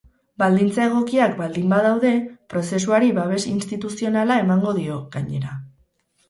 [0.43, 2.13] Baldintza egokiak baldin badaude,
[2.53, 5.55] prozesuari babes instituzionala emango dio, gainera.